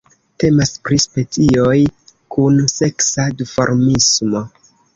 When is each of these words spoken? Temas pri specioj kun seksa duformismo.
Temas 0.43 0.71
pri 0.87 0.97
specioj 1.03 1.75
kun 2.37 2.59
seksa 2.79 3.29
duformismo. 3.43 4.47